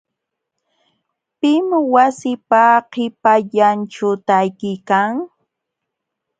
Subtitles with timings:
[1.39, 5.11] ¿Pim wasiipa qipallanćhu taakuykan.?